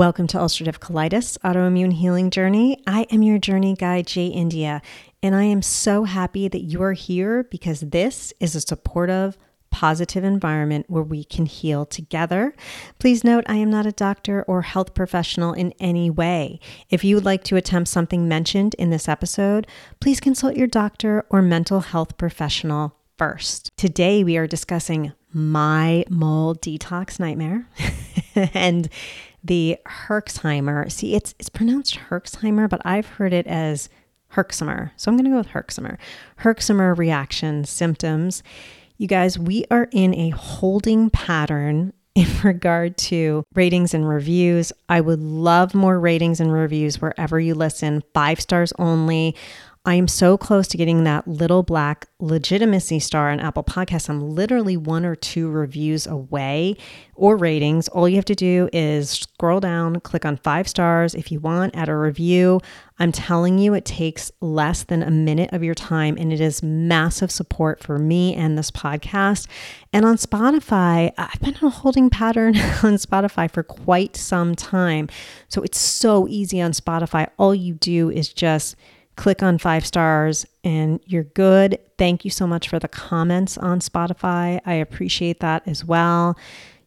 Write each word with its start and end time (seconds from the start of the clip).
Welcome 0.00 0.28
to 0.28 0.38
Ulcerative 0.38 0.78
Colitis 0.78 1.36
Autoimmune 1.40 1.92
Healing 1.92 2.30
Journey. 2.30 2.82
I 2.86 3.02
am 3.10 3.22
your 3.22 3.36
journey 3.36 3.74
guide, 3.74 4.06
Jay 4.06 4.28
India, 4.28 4.80
and 5.22 5.34
I 5.34 5.42
am 5.42 5.60
so 5.60 6.04
happy 6.04 6.48
that 6.48 6.62
you 6.62 6.82
are 6.82 6.94
here 6.94 7.44
because 7.50 7.80
this 7.80 8.32
is 8.40 8.54
a 8.54 8.62
supportive, 8.62 9.36
positive 9.70 10.24
environment 10.24 10.86
where 10.88 11.02
we 11.02 11.22
can 11.22 11.44
heal 11.44 11.84
together. 11.84 12.56
Please 12.98 13.24
note, 13.24 13.44
I 13.46 13.56
am 13.56 13.68
not 13.68 13.84
a 13.84 13.92
doctor 13.92 14.42
or 14.44 14.62
health 14.62 14.94
professional 14.94 15.52
in 15.52 15.74
any 15.78 16.08
way. 16.08 16.60
If 16.88 17.04
you 17.04 17.14
would 17.16 17.26
like 17.26 17.44
to 17.44 17.56
attempt 17.56 17.90
something 17.90 18.26
mentioned 18.26 18.72
in 18.78 18.88
this 18.88 19.06
episode, 19.06 19.66
please 20.00 20.18
consult 20.18 20.56
your 20.56 20.66
doctor 20.66 21.26
or 21.28 21.42
mental 21.42 21.80
health 21.80 22.16
professional 22.16 22.96
first. 23.18 23.70
Today, 23.76 24.24
we 24.24 24.38
are 24.38 24.46
discussing 24.46 25.12
my 25.30 26.06
mold 26.08 26.62
detox 26.62 27.20
nightmare 27.20 27.68
and 28.54 28.88
the 29.42 29.78
Herxheimer. 29.86 30.90
See, 30.90 31.14
it's 31.14 31.34
it's 31.38 31.48
pronounced 31.48 31.98
Herxheimer, 32.10 32.68
but 32.68 32.82
I've 32.84 33.06
heard 33.06 33.32
it 33.32 33.46
as 33.46 33.88
Herxheimer. 34.34 34.92
So 34.96 35.10
I'm 35.10 35.16
going 35.16 35.24
to 35.24 35.30
go 35.30 35.38
with 35.38 35.48
Herxheimer. 35.48 35.98
Herxheimer 36.40 36.96
reaction 36.96 37.64
symptoms. 37.64 38.42
You 38.96 39.08
guys, 39.08 39.38
we 39.38 39.64
are 39.70 39.88
in 39.92 40.14
a 40.14 40.30
holding 40.30 41.10
pattern 41.10 41.92
in 42.14 42.28
regard 42.42 42.96
to 42.98 43.44
ratings 43.54 43.94
and 43.94 44.08
reviews. 44.08 44.72
I 44.88 45.00
would 45.00 45.20
love 45.20 45.74
more 45.74 45.98
ratings 45.98 46.40
and 46.40 46.52
reviews 46.52 47.00
wherever 47.00 47.38
you 47.38 47.54
listen. 47.54 48.02
5 48.14 48.40
stars 48.40 48.72
only. 48.78 49.36
I 49.86 49.94
am 49.94 50.08
so 50.08 50.36
close 50.36 50.68
to 50.68 50.76
getting 50.76 51.04
that 51.04 51.26
little 51.26 51.62
black 51.62 52.06
legitimacy 52.18 52.98
star 52.98 53.30
on 53.30 53.40
Apple 53.40 53.64
Podcasts. 53.64 54.10
I'm 54.10 54.34
literally 54.34 54.76
one 54.76 55.06
or 55.06 55.14
two 55.14 55.48
reviews 55.48 56.06
away 56.06 56.76
or 57.14 57.34
ratings. 57.34 57.88
All 57.88 58.06
you 58.06 58.16
have 58.16 58.26
to 58.26 58.34
do 58.34 58.68
is 58.74 59.08
scroll 59.08 59.58
down, 59.58 59.98
click 60.00 60.26
on 60.26 60.36
five 60.36 60.68
stars 60.68 61.14
if 61.14 61.32
you 61.32 61.40
want, 61.40 61.74
add 61.74 61.88
a 61.88 61.96
review. 61.96 62.60
I'm 62.98 63.10
telling 63.10 63.58
you, 63.58 63.72
it 63.72 63.86
takes 63.86 64.30
less 64.42 64.82
than 64.82 65.02
a 65.02 65.10
minute 65.10 65.48
of 65.54 65.64
your 65.64 65.74
time, 65.74 66.18
and 66.18 66.30
it 66.30 66.42
is 66.42 66.62
massive 66.62 67.30
support 67.30 67.82
for 67.82 67.98
me 67.98 68.34
and 68.34 68.58
this 68.58 68.70
podcast. 68.70 69.46
And 69.94 70.04
on 70.04 70.18
Spotify, 70.18 71.10
I've 71.16 71.40
been 71.40 71.56
in 71.56 71.66
a 71.66 71.70
holding 71.70 72.10
pattern 72.10 72.54
on 72.58 72.96
Spotify 72.96 73.50
for 73.50 73.62
quite 73.62 74.14
some 74.14 74.54
time. 74.54 75.08
So 75.48 75.62
it's 75.62 75.78
so 75.78 76.28
easy 76.28 76.60
on 76.60 76.72
Spotify. 76.72 77.30
All 77.38 77.54
you 77.54 77.72
do 77.72 78.10
is 78.10 78.30
just 78.30 78.76
click 79.20 79.42
on 79.42 79.58
five 79.58 79.84
stars 79.84 80.46
and 80.64 80.98
you're 81.04 81.24
good. 81.24 81.78
Thank 81.98 82.24
you 82.24 82.30
so 82.30 82.46
much 82.46 82.70
for 82.70 82.78
the 82.78 82.88
comments 82.88 83.58
on 83.58 83.80
Spotify. 83.80 84.62
I 84.64 84.72
appreciate 84.72 85.40
that 85.40 85.62
as 85.68 85.84
well. 85.84 86.38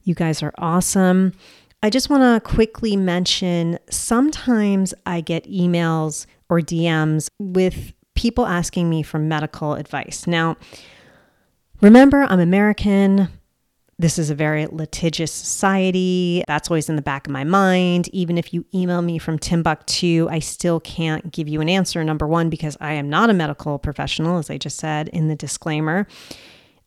You 0.02 0.16
guys 0.16 0.42
are 0.42 0.52
awesome. 0.58 1.34
I 1.84 1.92
just 1.92 2.10
want 2.10 2.24
to 2.24 2.50
quickly 2.50 2.96
mention 2.96 3.78
sometimes 3.88 4.96
I 5.06 5.22
get 5.22 5.46
emails 5.46 6.26
or 6.50 6.60
DMs 6.60 7.30
with 7.38 7.94
people 8.16 8.48
asking 8.48 8.90
me 8.90 9.04
for 9.04 9.20
medical 9.20 9.76
advice. 9.76 10.26
Now, 10.26 10.58
remember, 11.82 12.26
I'm 12.28 12.40
American. 12.40 13.30
This 14.00 14.18
is 14.18 14.30
a 14.30 14.36
very 14.36 14.66
litigious 14.66 15.32
society. 15.32 16.44
That's 16.48 16.70
always 16.70 16.90
in 16.90 16.96
the 16.96 17.02
back 17.02 17.28
of 17.28 17.32
my 17.32 17.44
mind. 17.44 18.10
Even 18.10 18.38
if 18.38 18.54
you 18.54 18.66
email 18.74 19.02
me 19.02 19.20
from 19.20 19.38
Timbuktu, 19.38 20.28
I 20.30 20.40
still 20.40 20.80
can't 20.80 21.32
give 21.32 21.48
you 21.48 21.62
an 21.62 21.70
answer. 21.70 22.04
Number 22.04 22.28
one, 22.28 22.50
because 22.50 22.76
I 22.82 22.94
am 22.94 23.10
not 23.10 23.30
a 23.30 23.34
medical 23.34 23.78
professional, 23.78 24.40
as 24.40 24.50
I 24.50 24.58
just 24.58 24.78
said 24.78 25.10
in 25.10 25.28
the 25.28 25.36
disclaimer. 25.36 26.08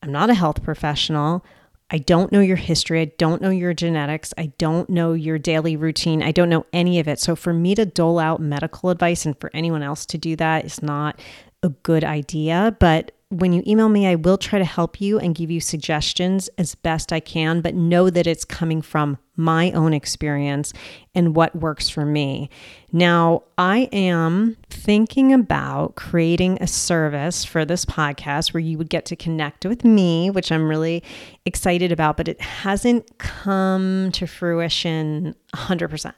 I'm 0.03 0.13
not 0.13 0.31
a 0.31 0.35
health 0.35 0.63
professional. 0.63 1.45
I 1.89 1.99
don't 1.99 2.33
know 2.33 2.41
your 2.41 2.57
history. 2.57 3.01
I 3.01 3.13
don't 3.17 3.41
know 3.41 3.51
your 3.51 3.73
genetics. 3.73 4.35
I 4.37 4.47
don't 4.59 4.91
know 4.91 5.13
your 5.13 5.39
daily 5.39 5.77
routine. 5.77 6.23
I 6.23 6.33
don't 6.33 6.49
know 6.49 6.67
any 6.73 6.99
of 6.99 7.07
it. 7.07 7.21
So, 7.21 7.37
for 7.37 7.53
me 7.53 7.77
to 7.77 7.87
dole 7.87 8.19
out 8.19 8.41
medical 8.41 8.91
advice 8.91 9.25
and 9.25 9.39
for 9.41 9.51
anyone 9.55 9.83
else 9.83 10.05
to 10.07 10.19
do 10.19 10.35
that 10.37 10.65
is 10.65 10.83
not 10.83 11.21
a 11.63 11.69
good 11.69 12.03
idea. 12.03 12.77
But 12.81 13.13
when 13.31 13.53
you 13.53 13.63
email 13.67 13.89
me, 13.89 14.07
I 14.07 14.15
will 14.15 14.39
try 14.39 14.61
to 14.61 14.65
help 14.65 15.01
you 15.01 15.19
and 15.19 15.35
give 15.35 15.51
you 15.51 15.61
suggestions 15.61 16.49
as 16.59 16.77
best 16.77 17.13
I 17.13 17.19
can, 17.19 17.61
but 17.61 17.75
know 17.75 18.09
that 18.09 18.27
it's 18.27 18.45
coming 18.45 18.81
from 18.81 19.19
my 19.35 19.73
own 19.73 19.93
experience 19.93 20.73
and 21.13 21.35
what 21.35 21.57
works 21.57 21.89
for 21.89 22.07
me. 22.07 22.49
Now, 22.93 23.43
I 23.59 23.89
am 23.93 24.57
thinking 24.71 25.33
about 25.33 25.97
creating 25.97 26.59
a 26.61 26.69
service 26.69 27.45
for 27.45 27.65
this 27.65 27.85
podcast 27.85 28.55
where 28.55 28.61
you 28.61 28.79
would 28.79 28.89
get 28.89 29.05
to 29.07 29.17
connect 29.17 29.67
with 29.67 29.85
me, 29.85 30.31
which 30.31 30.53
I'm 30.53 30.69
really 30.69 31.03
excited 31.45 31.91
about, 31.91 32.17
but 32.17 32.29
it 32.29 32.41
hasn't 32.41 33.19
come 33.19 34.11
to 34.13 34.27
fruition 34.27 35.35
100% 35.55 36.15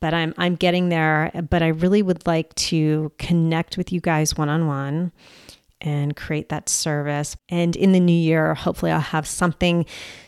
but 0.00 0.12
I'm 0.12 0.34
I'm 0.36 0.54
getting 0.54 0.90
there. 0.90 1.30
But 1.48 1.62
I 1.62 1.68
really 1.68 2.02
would 2.02 2.26
like 2.26 2.54
to 2.56 3.10
connect 3.16 3.78
with 3.78 3.90
you 3.90 4.02
guys 4.02 4.36
one 4.36 4.50
on 4.50 4.66
one 4.66 5.12
and 5.80 6.16
create 6.16 6.48
that 6.48 6.68
service. 6.68 7.36
And 7.48 7.76
in 7.76 7.92
the 7.92 8.00
new 8.00 8.12
year, 8.12 8.54
hopefully, 8.54 8.92
I'll 8.92 9.00
have 9.00 9.26
something 9.26 9.86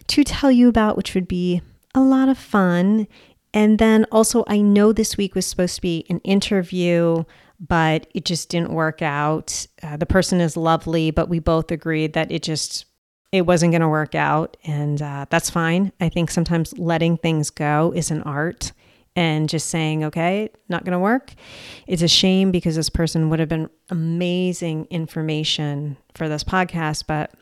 to 0.08 0.24
tell 0.24 0.50
you 0.50 0.68
about, 0.68 0.96
which 0.96 1.14
would 1.14 1.28
be 1.28 1.62
a 1.94 2.00
lot 2.00 2.28
of 2.28 2.38
fun. 2.38 3.06
And 3.54 3.78
then 3.78 4.04
also, 4.12 4.44
I 4.46 4.60
know 4.60 4.92
this 4.92 5.16
week 5.16 5.34
was 5.34 5.46
supposed 5.46 5.76
to 5.76 5.82
be 5.82 6.04
an 6.10 6.20
interview, 6.20 7.24
but 7.58 8.06
it 8.14 8.24
just 8.24 8.50
didn't 8.50 8.70
work 8.70 9.02
out. 9.02 9.66
Uh, 9.82 9.96
the 9.96 10.06
person 10.06 10.40
is 10.40 10.56
lovely, 10.56 11.10
but 11.10 11.28
we 11.28 11.38
both 11.38 11.70
agreed 11.70 12.12
that 12.12 12.30
it 12.30 12.42
just 12.42 12.84
it 13.30 13.42
wasn't 13.42 13.72
going 13.72 13.82
to 13.82 13.88
work 13.88 14.14
out, 14.14 14.56
and 14.64 15.02
uh, 15.02 15.26
that's 15.28 15.50
fine. 15.50 15.92
I 16.00 16.08
think 16.08 16.30
sometimes 16.30 16.76
letting 16.78 17.18
things 17.18 17.50
go 17.50 17.92
is 17.94 18.10
an 18.10 18.22
art 18.22 18.72
and 19.16 19.48
just 19.48 19.68
saying, 19.68 20.04
okay, 20.04 20.50
not 20.68 20.84
going 20.84 20.92
to 20.92 20.98
work. 20.98 21.32
It's 21.86 22.02
a 22.02 22.08
shame 22.08 22.50
because 22.50 22.76
this 22.76 22.90
person 22.90 23.30
would 23.30 23.40
have 23.40 23.48
been 23.48 23.68
amazing 23.90 24.86
information 24.90 25.96
for 26.14 26.28
this 26.28 26.44
podcast, 26.44 27.04
but 27.06 27.32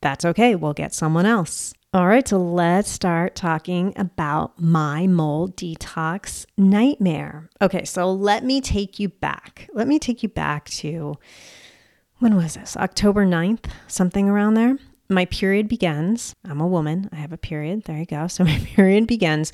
that's 0.00 0.24
okay. 0.24 0.54
We'll 0.54 0.72
get 0.72 0.94
someone 0.94 1.26
else. 1.26 1.74
All 1.92 2.06
right, 2.06 2.26
so 2.26 2.38
let's 2.38 2.88
start 2.88 3.34
talking 3.34 3.92
about 3.96 4.60
my 4.60 5.08
mold 5.08 5.56
detox 5.56 6.46
nightmare. 6.56 7.50
Okay, 7.60 7.84
so 7.84 8.12
let 8.12 8.44
me 8.44 8.60
take 8.60 9.00
you 9.00 9.08
back. 9.08 9.68
Let 9.74 9.88
me 9.88 9.98
take 9.98 10.22
you 10.22 10.28
back 10.28 10.66
to 10.66 11.16
when 12.20 12.36
was 12.36 12.54
this? 12.54 12.76
October 12.76 13.26
9th, 13.26 13.64
something 13.88 14.28
around 14.28 14.54
there. 14.54 14.78
My 15.08 15.24
period 15.24 15.66
begins. 15.66 16.36
I'm 16.44 16.60
a 16.60 16.66
woman. 16.66 17.08
I 17.12 17.16
have 17.16 17.32
a 17.32 17.36
period. 17.36 17.84
There 17.84 17.98
you 17.98 18.06
go. 18.06 18.28
So 18.28 18.44
my 18.44 18.58
period 18.58 19.08
begins. 19.08 19.52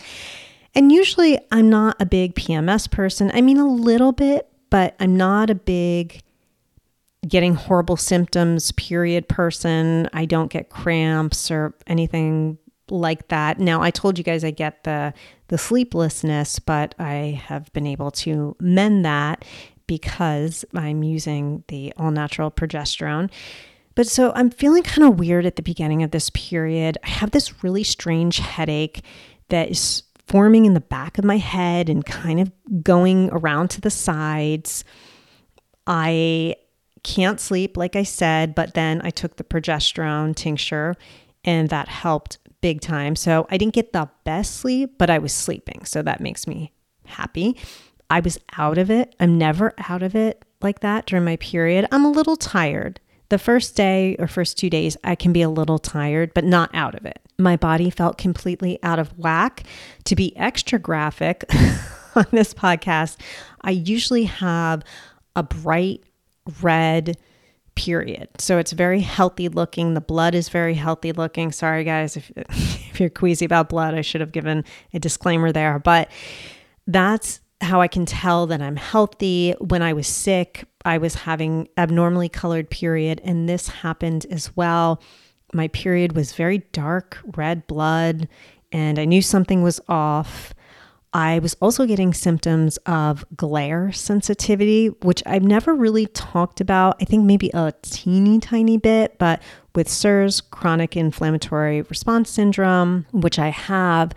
And 0.76 0.92
usually 0.92 1.40
I'm 1.50 1.70
not 1.70 1.96
a 2.00 2.06
big 2.06 2.34
PMS 2.34 2.88
person. 2.90 3.30
I 3.32 3.40
mean, 3.40 3.56
a 3.56 3.66
little 3.66 4.12
bit, 4.12 4.46
but 4.68 4.94
I'm 5.00 5.16
not 5.16 5.48
a 5.48 5.54
big 5.54 6.20
getting 7.26 7.54
horrible 7.54 7.96
symptoms 7.96 8.70
period 8.72 9.26
person. 9.26 10.08
I 10.12 10.26
don't 10.26 10.50
get 10.50 10.68
cramps 10.68 11.50
or 11.50 11.74
anything 11.86 12.58
like 12.90 13.28
that. 13.28 13.58
Now, 13.58 13.82
I 13.82 13.90
told 13.90 14.18
you 14.18 14.22
guys 14.22 14.44
I 14.44 14.50
get 14.50 14.84
the 14.84 15.14
the 15.48 15.56
sleeplessness, 15.56 16.58
but 16.58 16.94
I 16.98 17.40
have 17.46 17.72
been 17.72 17.86
able 17.86 18.10
to 18.12 18.54
mend 18.60 19.04
that 19.06 19.44
because 19.86 20.64
I'm 20.74 21.02
using 21.02 21.64
the 21.68 21.94
all 21.96 22.10
natural 22.10 22.50
progesterone. 22.50 23.30
But 23.94 24.08
so 24.08 24.30
I'm 24.34 24.50
feeling 24.50 24.82
kind 24.82 25.08
of 25.08 25.18
weird 25.18 25.46
at 25.46 25.56
the 25.56 25.62
beginning 25.62 26.02
of 26.02 26.10
this 26.10 26.28
period. 26.30 26.98
I 27.02 27.08
have 27.08 27.30
this 27.30 27.64
really 27.64 27.84
strange 27.84 28.38
headache 28.38 29.02
that 29.48 29.70
is 29.70 30.02
forming 30.26 30.64
in 30.64 30.74
the 30.74 30.80
back 30.80 31.18
of 31.18 31.24
my 31.24 31.38
head 31.38 31.88
and 31.88 32.04
kind 32.04 32.40
of 32.40 32.52
going 32.82 33.30
around 33.30 33.68
to 33.70 33.80
the 33.80 33.90
sides. 33.90 34.84
I 35.86 36.56
can't 37.02 37.40
sleep, 37.40 37.76
like 37.76 37.94
I 37.94 38.02
said, 38.02 38.54
but 38.54 38.74
then 38.74 39.00
I 39.04 39.10
took 39.10 39.36
the 39.36 39.44
progesterone 39.44 40.34
tincture 40.34 40.96
and 41.44 41.68
that 41.68 41.88
helped 41.88 42.38
big 42.60 42.80
time. 42.80 43.14
So 43.14 43.46
I 43.50 43.56
didn't 43.56 43.74
get 43.74 43.92
the 43.92 44.10
best 44.24 44.56
sleep, 44.56 44.94
but 44.98 45.10
I 45.10 45.18
was 45.18 45.32
sleeping. 45.32 45.84
So 45.84 46.02
that 46.02 46.20
makes 46.20 46.48
me 46.48 46.72
happy. 47.04 47.56
I 48.10 48.20
was 48.20 48.38
out 48.58 48.78
of 48.78 48.90
it. 48.90 49.14
I'm 49.20 49.38
never 49.38 49.72
out 49.88 50.02
of 50.02 50.16
it 50.16 50.44
like 50.60 50.80
that 50.80 51.06
during 51.06 51.24
my 51.24 51.36
period. 51.36 51.86
I'm 51.92 52.04
a 52.04 52.10
little 52.10 52.36
tired. 52.36 53.00
The 53.28 53.38
first 53.38 53.74
day 53.74 54.16
or 54.18 54.28
first 54.28 54.58
two 54.58 54.70
days, 54.70 54.96
I 55.02 55.14
can 55.14 55.32
be 55.32 55.42
a 55.42 55.48
little 55.48 55.78
tired, 55.78 56.32
but 56.34 56.44
not 56.44 56.70
out 56.72 56.94
of 56.94 57.04
it. 57.04 57.20
My 57.38 57.56
body 57.56 57.90
felt 57.90 58.18
completely 58.18 58.78
out 58.82 58.98
of 58.98 59.16
whack. 59.18 59.64
To 60.04 60.16
be 60.16 60.36
extra 60.36 60.78
graphic 60.78 61.44
on 62.14 62.26
this 62.30 62.54
podcast, 62.54 63.16
I 63.62 63.72
usually 63.72 64.24
have 64.24 64.82
a 65.34 65.42
bright 65.42 66.04
red 66.62 67.18
period. 67.74 68.28
So 68.38 68.58
it's 68.58 68.72
very 68.72 69.00
healthy 69.00 69.48
looking. 69.48 69.94
The 69.94 70.00
blood 70.00 70.34
is 70.34 70.48
very 70.48 70.74
healthy 70.74 71.12
looking. 71.12 71.52
Sorry, 71.52 71.84
guys, 71.84 72.16
if, 72.16 72.32
if 72.36 73.00
you're 73.00 73.10
queasy 73.10 73.44
about 73.44 73.68
blood, 73.68 73.94
I 73.94 74.00
should 74.00 74.20
have 74.20 74.32
given 74.32 74.64
a 74.94 74.98
disclaimer 74.98 75.52
there. 75.52 75.78
But 75.78 76.10
that's 76.86 77.40
how 77.60 77.80
I 77.80 77.88
can 77.88 78.06
tell 78.06 78.46
that 78.46 78.60
I'm 78.60 78.76
healthy. 78.76 79.54
When 79.60 79.82
I 79.82 79.92
was 79.92 80.06
sick, 80.06 80.64
I 80.84 80.98
was 80.98 81.14
having 81.14 81.68
abnormally 81.76 82.28
colored 82.28 82.70
period, 82.70 83.20
and 83.24 83.48
this 83.48 83.68
happened 83.68 84.26
as 84.30 84.54
well. 84.56 85.02
My 85.52 85.68
period 85.68 86.14
was 86.14 86.32
very 86.32 86.58
dark 86.72 87.18
red 87.36 87.66
blood, 87.66 88.28
and 88.72 88.98
I 88.98 89.04
knew 89.04 89.22
something 89.22 89.62
was 89.62 89.80
off. 89.88 90.54
I 91.12 91.38
was 91.38 91.54
also 91.62 91.86
getting 91.86 92.12
symptoms 92.12 92.76
of 92.84 93.24
glare 93.34 93.90
sensitivity, 93.90 94.88
which 95.00 95.22
I've 95.24 95.44
never 95.44 95.74
really 95.74 96.06
talked 96.08 96.60
about. 96.60 96.96
I 97.00 97.06
think 97.06 97.24
maybe 97.24 97.50
a 97.54 97.72
teeny 97.80 98.38
tiny 98.38 98.76
bit, 98.76 99.18
but 99.18 99.40
with 99.74 99.88
CIRS, 99.88 100.42
chronic 100.50 100.94
inflammatory 100.94 101.80
response 101.82 102.28
syndrome, 102.28 103.06
which 103.12 103.38
I 103.38 103.48
have, 103.48 104.12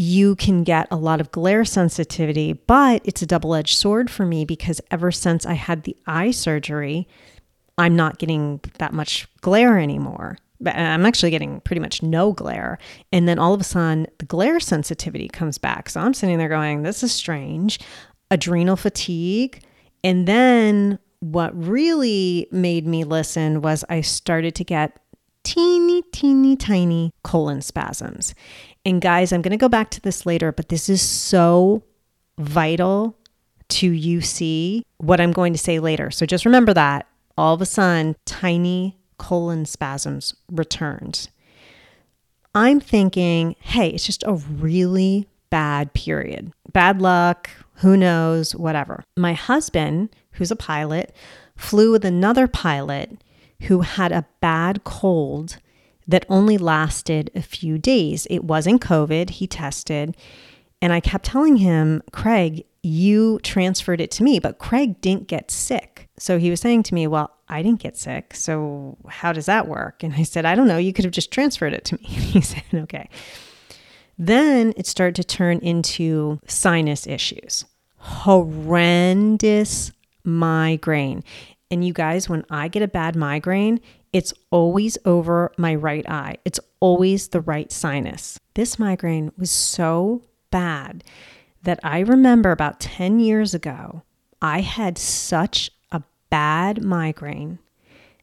you 0.00 0.34
can 0.34 0.64
get 0.64 0.88
a 0.90 0.96
lot 0.96 1.20
of 1.20 1.30
glare 1.30 1.62
sensitivity, 1.62 2.54
but 2.54 3.02
it's 3.04 3.20
a 3.20 3.26
double 3.26 3.54
edged 3.54 3.76
sword 3.76 4.10
for 4.10 4.24
me 4.24 4.46
because 4.46 4.80
ever 4.90 5.12
since 5.12 5.44
I 5.44 5.52
had 5.52 5.82
the 5.82 5.94
eye 6.06 6.30
surgery, 6.30 7.06
I'm 7.76 7.96
not 7.96 8.18
getting 8.18 8.60
that 8.78 8.94
much 8.94 9.28
glare 9.42 9.78
anymore. 9.78 10.38
Uh, 10.64 10.70
I'm 10.70 11.04
actually 11.04 11.30
getting 11.30 11.60
pretty 11.60 11.80
much 11.80 12.02
no 12.02 12.32
glare. 12.32 12.78
And 13.12 13.28
then 13.28 13.38
all 13.38 13.52
of 13.52 13.60
a 13.60 13.64
sudden, 13.64 14.06
the 14.16 14.24
glare 14.24 14.58
sensitivity 14.58 15.28
comes 15.28 15.58
back. 15.58 15.90
So 15.90 16.00
I'm 16.00 16.14
sitting 16.14 16.38
there 16.38 16.48
going, 16.48 16.82
this 16.82 17.02
is 17.02 17.12
strange. 17.12 17.78
Adrenal 18.30 18.76
fatigue. 18.76 19.62
And 20.02 20.26
then 20.26 20.98
what 21.18 21.54
really 21.54 22.48
made 22.50 22.86
me 22.86 23.04
listen 23.04 23.60
was 23.60 23.84
I 23.90 24.00
started 24.00 24.54
to 24.54 24.64
get 24.64 24.98
teeny, 25.42 26.02
teeny, 26.12 26.56
tiny 26.56 27.12
colon 27.22 27.60
spasms. 27.60 28.34
And 28.84 29.00
guys, 29.00 29.32
I'm 29.32 29.42
going 29.42 29.50
to 29.52 29.56
go 29.56 29.68
back 29.68 29.90
to 29.90 30.00
this 30.00 30.24
later, 30.24 30.52
but 30.52 30.68
this 30.68 30.88
is 30.88 31.02
so 31.02 31.82
vital 32.38 33.16
to 33.68 33.90
you 33.90 34.20
see 34.20 34.84
what 34.98 35.20
I'm 35.20 35.32
going 35.32 35.52
to 35.52 35.58
say 35.58 35.78
later. 35.78 36.10
So 36.10 36.26
just 36.26 36.44
remember 36.44 36.74
that 36.74 37.06
all 37.36 37.54
of 37.54 37.62
a 37.62 37.66
sudden, 37.66 38.16
tiny 38.24 38.98
colon 39.18 39.64
spasms 39.64 40.34
returned. 40.50 41.28
I'm 42.54 42.80
thinking, 42.80 43.54
hey, 43.60 43.90
it's 43.90 44.06
just 44.06 44.24
a 44.26 44.34
really 44.34 45.28
bad 45.50 45.92
period. 45.92 46.52
Bad 46.72 47.00
luck, 47.00 47.50
who 47.74 47.96
knows, 47.96 48.54
whatever. 48.54 49.04
My 49.16 49.34
husband, 49.34 50.14
who's 50.32 50.50
a 50.50 50.56
pilot, 50.56 51.14
flew 51.56 51.92
with 51.92 52.04
another 52.04 52.48
pilot 52.48 53.22
who 53.62 53.82
had 53.82 54.10
a 54.10 54.26
bad 54.40 54.84
cold 54.84 55.58
that 56.10 56.26
only 56.28 56.58
lasted 56.58 57.30
a 57.36 57.42
few 57.42 57.78
days. 57.78 58.26
It 58.28 58.42
wasn't 58.42 58.82
COVID, 58.82 59.30
he 59.30 59.46
tested. 59.46 60.16
And 60.82 60.92
I 60.92 60.98
kept 60.98 61.24
telling 61.24 61.56
him, 61.56 62.02
Craig, 62.10 62.64
you 62.82 63.38
transferred 63.42 64.00
it 64.00 64.10
to 64.12 64.24
me, 64.24 64.40
but 64.40 64.58
Craig 64.58 65.00
didn't 65.00 65.28
get 65.28 65.50
sick. 65.50 66.08
So 66.18 66.38
he 66.38 66.50
was 66.50 66.60
saying 66.60 66.82
to 66.84 66.94
me, 66.94 67.06
Well, 67.06 67.30
I 67.48 67.62
didn't 67.62 67.80
get 67.80 67.96
sick. 67.96 68.34
So 68.34 68.96
how 69.08 69.32
does 69.32 69.46
that 69.46 69.68
work? 69.68 70.02
And 70.02 70.14
I 70.14 70.24
said, 70.24 70.44
I 70.44 70.54
don't 70.54 70.66
know. 70.66 70.78
You 70.78 70.92
could 70.92 71.04
have 71.04 71.14
just 71.14 71.30
transferred 71.30 71.74
it 71.74 71.84
to 71.86 71.96
me. 71.96 72.02
he 72.04 72.40
said, 72.40 72.64
Okay. 72.74 73.08
Then 74.18 74.74
it 74.76 74.86
started 74.86 75.14
to 75.16 75.24
turn 75.24 75.58
into 75.60 76.40
sinus 76.46 77.06
issues, 77.06 77.64
horrendous 77.96 79.92
migraine. 80.24 81.22
And 81.70 81.86
you 81.86 81.92
guys, 81.92 82.28
when 82.28 82.44
I 82.50 82.68
get 82.68 82.82
a 82.82 82.88
bad 82.88 83.14
migraine, 83.14 83.80
it's 84.12 84.34
always 84.50 84.98
over 85.04 85.52
my 85.56 85.74
right 85.74 86.08
eye. 86.08 86.36
It's 86.44 86.60
always 86.80 87.28
the 87.28 87.40
right 87.40 87.70
sinus. 87.70 88.38
This 88.54 88.78
migraine 88.78 89.32
was 89.36 89.50
so 89.50 90.22
bad 90.50 91.04
that 91.62 91.78
I 91.82 92.00
remember 92.00 92.50
about 92.50 92.80
10 92.80 93.20
years 93.20 93.54
ago, 93.54 94.02
I 94.42 94.60
had 94.60 94.98
such 94.98 95.70
a 95.92 96.02
bad 96.30 96.82
migraine 96.82 97.58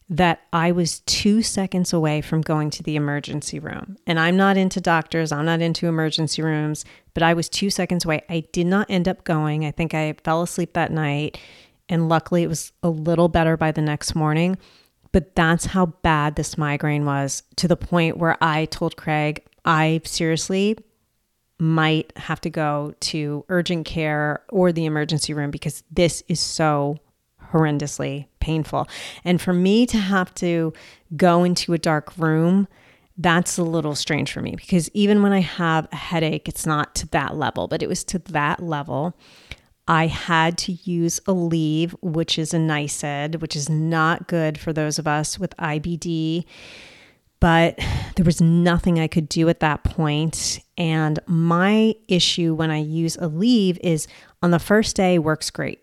that 0.09 0.41
I 0.53 0.71
was 0.71 1.01
two 1.01 1.41
seconds 1.41 1.91
away 1.91 2.21
from 2.21 2.41
going 2.41 2.69
to 2.71 2.83
the 2.83 2.95
emergency 2.95 3.59
room. 3.59 3.97
And 4.07 4.19
I'm 4.19 4.37
not 4.37 4.55
into 4.55 4.79
doctors, 4.79 5.31
I'm 5.31 5.45
not 5.45 5.61
into 5.61 5.87
emergency 5.87 6.41
rooms, 6.41 6.85
but 7.13 7.23
I 7.23 7.33
was 7.33 7.49
two 7.49 7.69
seconds 7.69 8.05
away. 8.05 8.23
I 8.29 8.41
did 8.51 8.67
not 8.67 8.87
end 8.89 9.07
up 9.07 9.25
going. 9.25 9.65
I 9.65 9.71
think 9.71 9.93
I 9.93 10.13
fell 10.23 10.41
asleep 10.41 10.73
that 10.73 10.91
night. 10.91 11.37
And 11.89 12.09
luckily, 12.09 12.43
it 12.43 12.47
was 12.47 12.71
a 12.83 12.89
little 12.89 13.27
better 13.27 13.57
by 13.57 13.71
the 13.71 13.81
next 13.81 14.15
morning. 14.15 14.57
But 15.11 15.35
that's 15.35 15.65
how 15.65 15.87
bad 15.87 16.35
this 16.35 16.57
migraine 16.57 17.05
was 17.05 17.43
to 17.57 17.67
the 17.67 17.77
point 17.77 18.17
where 18.17 18.37
I 18.41 18.65
told 18.65 18.97
Craig, 18.97 19.43
I 19.65 20.01
seriously 20.03 20.77
might 21.59 22.15
have 22.17 22.39
to 22.41 22.49
go 22.49 22.93
to 22.99 23.43
urgent 23.49 23.85
care 23.85 24.43
or 24.49 24.71
the 24.71 24.85
emergency 24.85 25.33
room 25.33 25.51
because 25.51 25.83
this 25.91 26.23
is 26.27 26.39
so 26.39 26.97
horrendously 27.51 28.27
painful. 28.39 28.87
And 29.23 29.41
for 29.41 29.53
me 29.53 29.85
to 29.87 29.97
have 29.97 30.33
to 30.35 30.73
go 31.15 31.43
into 31.43 31.73
a 31.73 31.77
dark 31.77 32.15
room, 32.17 32.67
that's 33.17 33.57
a 33.57 33.63
little 33.63 33.95
strange 33.95 34.31
for 34.31 34.41
me 34.41 34.55
because 34.55 34.89
even 34.93 35.23
when 35.23 35.33
I 35.33 35.39
have 35.39 35.87
a 35.91 35.95
headache, 35.95 36.47
it's 36.47 36.65
not 36.65 36.93
to 36.95 37.07
that 37.07 37.35
level, 37.35 37.67
but 37.67 37.81
it 37.81 37.89
was 37.89 38.03
to 38.05 38.19
that 38.19 38.61
level. 38.61 39.15
I 39.87 40.07
had 40.07 40.57
to 40.59 40.73
use 40.73 41.19
Aleve, 41.21 41.95
which 42.01 42.37
is 42.37 42.53
a 42.53 42.57
NSAID, 42.57 43.39
which 43.39 43.55
is 43.55 43.69
not 43.69 44.27
good 44.27 44.59
for 44.59 44.73
those 44.73 44.99
of 44.99 45.07
us 45.07 45.39
with 45.39 45.55
IBD. 45.57 46.45
But 47.39 47.79
there 48.15 48.25
was 48.25 48.41
nothing 48.41 48.99
I 48.99 49.07
could 49.07 49.29
do 49.29 49.47
at 49.47 49.59
that 49.61 49.83
point. 49.83 50.59
And 50.77 51.19
my 51.27 51.95
issue 52.07 52.53
when 52.53 52.71
I 52.71 52.79
use 52.79 53.15
Aleve 53.17 53.77
is 53.81 54.07
on 54.41 54.51
the 54.51 54.59
first 54.59 54.95
day 54.95 55.19
works 55.19 55.49
great. 55.49 55.79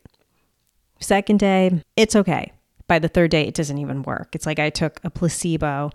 Second 1.01 1.39
day, 1.39 1.83
it's 1.97 2.17
okay. 2.17 2.53
By 2.87 2.99
the 2.99 3.09
third 3.09 3.31
day, 3.31 3.47
it 3.47 3.55
doesn't 3.55 3.79
even 3.79 4.03
work. 4.03 4.35
It's 4.35 4.47
like 4.47 4.59
I 4.59 4.71
took 4.71 5.01
a 5.05 5.11
placebo. 5.11 5.91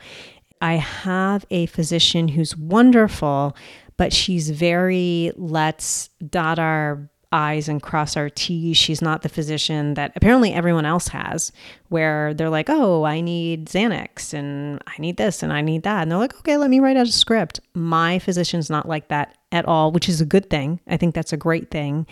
I 0.62 0.74
have 0.74 1.46
a 1.52 1.68
physician 1.68 2.30
who's 2.30 2.58
wonderful, 2.58 3.56
but 3.98 4.12
she's 4.12 4.50
very 4.50 5.32
let's 5.36 6.10
dot 6.30 6.58
our 6.58 7.10
I's 7.32 7.70
and 7.70 7.82
cross 7.82 8.18
our 8.18 8.30
T's. 8.30 8.76
She's 8.76 9.02
not 9.02 9.22
the 9.22 9.30
physician 9.30 9.94
that 9.94 10.14
apparently 10.16 10.52
everyone 10.54 10.86
else 10.86 11.10
has, 11.10 11.52
where 11.90 12.34
they're 12.34 12.50
like, 12.50 12.70
oh, 12.70 13.04
I 13.04 13.22
need 13.22 13.68
Xanax 13.68 14.34
and 14.34 14.82
I 14.88 14.94
need 15.00 15.18
this 15.18 15.44
and 15.44 15.54
I 15.54 15.62
need 15.62 15.84
that. 15.84 16.02
And 16.02 16.12
they're 16.12 16.18
like, 16.18 16.36
okay, 16.40 16.58
let 16.58 16.70
me 16.70 16.80
write 16.80 16.98
out 16.98 17.08
a 17.08 17.12
script. 17.12 17.60
My 17.76 18.18
physician's 18.20 18.70
not 18.70 18.88
like 18.88 19.10
that 19.10 19.38
at 19.52 19.66
all, 19.66 19.92
which 19.92 20.10
is 20.10 20.22
a 20.22 20.26
good 20.26 20.50
thing. 20.50 20.80
I 20.88 20.98
think 20.98 21.14
that's 21.14 21.34
a 21.34 21.38
great 21.38 21.70
thing. 21.70 22.08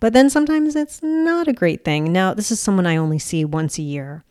But 0.00 0.12
then 0.12 0.30
sometimes 0.30 0.76
it's 0.76 1.02
not 1.02 1.48
a 1.48 1.52
great 1.52 1.84
thing. 1.84 2.12
Now, 2.12 2.34
this 2.34 2.50
is 2.50 2.60
someone 2.60 2.86
I 2.86 2.96
only 2.96 3.18
see 3.18 3.44
once 3.44 3.78
a 3.78 3.82
year, 3.82 4.24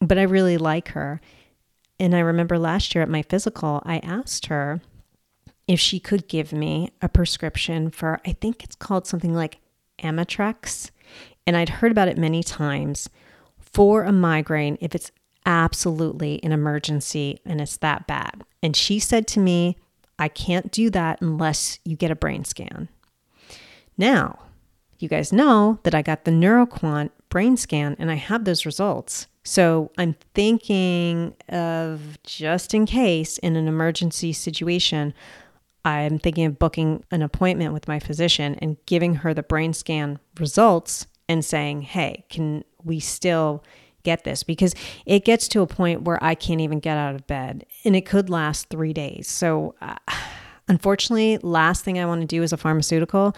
but 0.00 0.18
I 0.18 0.22
really 0.22 0.58
like 0.58 0.88
her. 0.88 1.20
And 1.98 2.14
I 2.14 2.20
remember 2.20 2.58
last 2.58 2.94
year 2.94 3.02
at 3.02 3.08
my 3.08 3.22
physical, 3.22 3.82
I 3.84 3.98
asked 3.98 4.46
her 4.46 4.80
if 5.68 5.78
she 5.78 6.00
could 6.00 6.28
give 6.28 6.52
me 6.52 6.90
a 7.00 7.08
prescription 7.08 7.90
for, 7.90 8.20
I 8.26 8.32
think 8.32 8.64
it's 8.64 8.74
called 8.74 9.06
something 9.06 9.34
like 9.34 9.58
Amitrex. 10.02 10.90
And 11.46 11.56
I'd 11.56 11.68
heard 11.68 11.92
about 11.92 12.08
it 12.08 12.18
many 12.18 12.42
times 12.42 13.08
for 13.58 14.04
a 14.04 14.12
migraine 14.12 14.78
if 14.80 14.94
it's 14.94 15.10
absolutely 15.44 16.42
an 16.44 16.52
emergency 16.52 17.40
and 17.44 17.60
it's 17.60 17.76
that 17.78 18.06
bad. 18.06 18.44
And 18.62 18.76
she 18.76 18.98
said 18.98 19.26
to 19.28 19.40
me, 19.40 19.76
I 20.18 20.28
can't 20.28 20.70
do 20.70 20.90
that 20.90 21.20
unless 21.20 21.78
you 21.84 21.96
get 21.96 22.10
a 22.10 22.16
brain 22.16 22.44
scan. 22.44 22.88
Now, 23.98 24.38
you 24.98 25.08
guys 25.08 25.32
know 25.32 25.80
that 25.82 25.94
I 25.94 26.02
got 26.02 26.24
the 26.24 26.30
NeuroQuant 26.30 27.10
brain 27.28 27.56
scan 27.56 27.96
and 27.98 28.10
I 28.10 28.14
have 28.14 28.44
those 28.44 28.64
results. 28.64 29.26
So 29.42 29.90
I'm 29.98 30.14
thinking 30.34 31.34
of 31.48 32.22
just 32.22 32.74
in 32.74 32.86
case 32.86 33.38
in 33.38 33.56
an 33.56 33.66
emergency 33.66 34.32
situation, 34.32 35.12
I'm 35.84 36.18
thinking 36.18 36.44
of 36.46 36.58
booking 36.58 37.04
an 37.10 37.22
appointment 37.22 37.72
with 37.72 37.88
my 37.88 37.98
physician 37.98 38.56
and 38.60 38.76
giving 38.86 39.16
her 39.16 39.34
the 39.34 39.42
brain 39.42 39.72
scan 39.72 40.18
results 40.38 41.06
and 41.28 41.44
saying, 41.44 41.82
hey, 41.82 42.24
can 42.28 42.64
we 42.84 43.00
still 43.00 43.64
get 44.04 44.24
this? 44.24 44.42
Because 44.42 44.74
it 45.06 45.24
gets 45.24 45.48
to 45.48 45.60
a 45.60 45.66
point 45.66 46.02
where 46.02 46.22
I 46.22 46.34
can't 46.34 46.60
even 46.60 46.80
get 46.80 46.96
out 46.96 47.14
of 47.14 47.26
bed 47.26 47.66
and 47.84 47.96
it 47.96 48.06
could 48.06 48.30
last 48.30 48.68
three 48.68 48.92
days. 48.92 49.28
So, 49.28 49.74
uh, 49.80 49.96
unfortunately, 50.68 51.38
last 51.38 51.84
thing 51.84 51.98
I 51.98 52.06
want 52.06 52.20
to 52.20 52.26
do 52.26 52.42
is 52.42 52.52
a 52.52 52.56
pharmaceutical. 52.56 53.34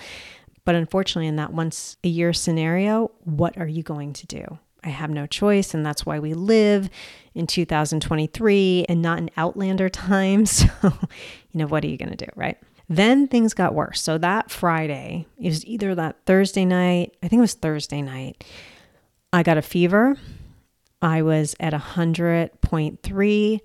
But 0.64 0.74
unfortunately, 0.74 1.28
in 1.28 1.36
that 1.36 1.52
once 1.52 1.98
a 2.04 2.08
year 2.08 2.32
scenario, 2.32 3.10
what 3.24 3.58
are 3.58 3.66
you 3.66 3.82
going 3.82 4.14
to 4.14 4.26
do? 4.26 4.58
I 4.84 4.90
have 4.90 5.10
no 5.10 5.26
choice. 5.26 5.74
And 5.74 5.84
that's 5.84 6.04
why 6.04 6.18
we 6.18 6.34
live 6.34 6.90
in 7.34 7.46
2023 7.46 8.86
and 8.88 9.02
not 9.02 9.18
in 9.18 9.30
Outlander 9.36 9.88
times. 9.90 10.50
So, 10.50 10.68
you 10.82 11.58
know, 11.58 11.66
what 11.66 11.84
are 11.84 11.88
you 11.88 11.96
going 11.96 12.14
to 12.14 12.26
do, 12.26 12.30
right? 12.36 12.58
Then 12.88 13.28
things 13.28 13.54
got 13.54 13.74
worse. 13.74 14.02
So 14.02 14.18
that 14.18 14.50
Friday, 14.50 15.26
it 15.38 15.46
was 15.46 15.64
either 15.64 15.94
that 15.94 16.16
Thursday 16.26 16.64
night, 16.64 17.16
I 17.22 17.28
think 17.28 17.38
it 17.38 17.42
was 17.42 17.54
Thursday 17.54 18.02
night, 18.02 18.44
I 19.32 19.42
got 19.42 19.56
a 19.56 19.62
fever. 19.62 20.16
I 21.00 21.22
was 21.22 21.54
at 21.58 21.72
100.3. 21.72 23.60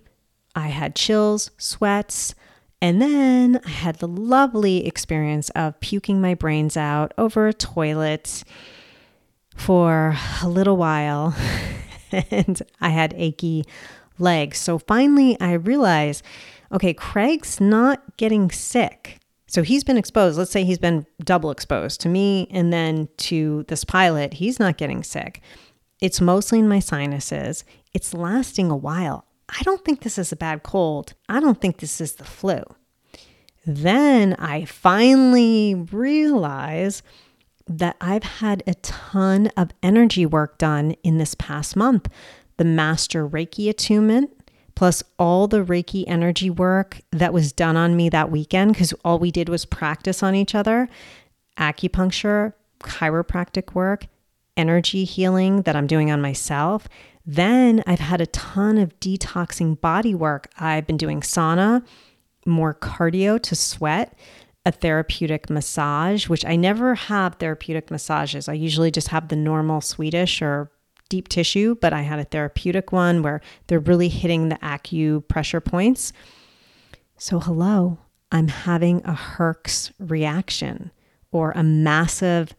I 0.56 0.68
had 0.68 0.96
chills, 0.96 1.52
sweats. 1.58 2.34
And 2.82 3.02
then 3.02 3.60
I 3.66 3.70
had 3.70 3.98
the 3.98 4.08
lovely 4.08 4.86
experience 4.86 5.50
of 5.52 5.80
puking 5.80 6.22
my 6.22 6.34
brains 6.34 6.78
out 6.78 7.14
over 7.18 7.48
a 7.48 7.54
toilet 7.54 8.44
for 9.60 10.16
a 10.42 10.48
little 10.48 10.78
while. 10.78 11.36
and 12.32 12.62
I 12.82 12.90
had 12.90 13.14
achy 13.18 13.66
legs. 14.18 14.58
So 14.58 14.80
finally, 14.80 15.40
I 15.40 15.54
realized 15.54 16.24
okay, 16.72 16.94
Craig's 16.94 17.60
not 17.60 18.18
getting 18.18 18.52
sick. 18.52 19.20
So 19.48 19.64
he's 19.64 19.84
been 19.84 19.98
exposed. 19.98 20.38
Let's 20.38 20.52
say 20.52 20.64
he's 20.64 20.78
been 20.78 21.08
double 21.24 21.50
exposed 21.50 22.02
to 22.02 22.10
me 22.10 22.48
and 22.52 22.72
then 22.72 23.10
to 23.18 23.66
this 23.68 23.84
pilot. 23.84 24.36
He's 24.36 24.60
not 24.60 24.78
getting 24.78 25.02
sick. 25.02 25.42
It's 26.00 26.22
mostly 26.22 26.60
in 26.60 26.70
my 26.70 26.80
sinuses. 26.80 27.66
It's 27.94 28.14
lasting 28.14 28.70
a 28.70 28.78
while. 28.78 29.26
I 29.50 29.64
don't 29.64 29.84
think 29.84 30.02
this 30.02 30.20
is 30.20 30.32
a 30.32 30.36
bad 30.36 30.62
cold. 30.62 31.16
I 31.28 31.40
don't 31.40 31.60
think 31.60 31.78
this 31.80 32.00
is 32.00 32.14
the 32.14 32.24
flu. 32.24 32.62
Then 33.66 34.36
I 34.36 34.66
finally 34.66 35.74
realize 35.74 37.02
that 37.70 37.96
I've 38.02 38.24
had 38.24 38.64
a 38.66 38.74
ton 38.76 39.48
of 39.56 39.72
energy 39.82 40.26
work 40.26 40.58
done 40.58 40.96
in 41.04 41.20
this 41.20 41.36
past 41.36 41.76
month. 41.76 42.10
The 42.58 42.66
master 42.66 43.28
Reiki 43.28 43.70
attunement, 43.70 44.32
plus 44.76 45.04
all 45.18 45.48
the 45.48 45.64
Reiki 45.64 46.04
energy 46.08 46.50
work 46.50 47.00
that 47.12 47.32
was 47.32 47.54
done 47.54 47.78
on 47.78 47.96
me 47.96 48.10
that 48.10 48.32
weekend, 48.32 48.74
because 48.74 48.94
all 49.06 49.20
we 49.20 49.32
did 49.32 49.48
was 49.50 49.66
practice 49.66 50.24
on 50.24 50.36
each 50.36 50.56
other, 50.56 50.90
acupuncture, 51.58 52.54
chiropractic 52.80 53.76
work, 53.76 54.08
energy 54.58 55.04
healing 55.06 55.62
that 55.62 55.76
I'm 55.76 55.88
doing 55.88 56.12
on 56.12 56.22
myself. 56.22 56.88
Then 57.26 57.84
I've 57.86 58.00
had 58.00 58.20
a 58.20 58.26
ton 58.28 58.78
of 58.78 59.00
detoxing 59.00 59.80
body 59.80 60.16
work. 60.16 60.50
I've 60.60 60.88
been 60.88 60.98
doing 60.98 61.22
sauna, 61.22 61.86
more 62.46 62.74
cardio 62.74 63.42
to 63.44 63.56
sweat, 63.56 64.18
a 64.66 64.72
therapeutic 64.72 65.50
massage, 65.50 66.28
which 66.28 66.46
I 66.46 66.56
never 66.56 66.96
have 66.96 67.36
therapeutic 67.36 67.90
massages. 67.90 68.48
I 68.48 68.54
usually 68.54 68.92
just 68.92 69.08
have 69.10 69.30
the 69.30 69.36
normal 69.36 69.82
Swedish 69.82 70.42
or 70.42 70.72
deep 71.10 71.28
tissue, 71.28 71.76
but 71.82 71.94
I 71.94 72.02
had 72.02 72.20
a 72.20 72.24
therapeutic 72.24 72.92
one 72.92 73.24
where 73.24 73.42
they're 73.68 73.80
really 73.80 74.10
hitting 74.10 74.50
the 74.50 74.58
acupressure 74.58 75.64
points. 75.64 76.14
So, 77.18 77.40
hello, 77.40 77.98
I'm 78.32 78.48
having 78.48 79.00
a 79.04 79.14
Herx 79.14 79.92
reaction 80.00 80.92
or 81.32 81.52
a 81.52 81.64
massive 81.64 82.54